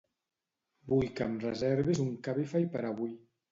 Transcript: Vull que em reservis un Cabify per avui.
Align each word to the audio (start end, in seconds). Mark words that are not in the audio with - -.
Vull 0.93 1.05
que 1.19 1.27
em 1.27 1.35
reservis 1.45 2.03
un 2.07 2.11
Cabify 2.31 2.65
per 2.75 2.85
avui. 2.93 3.15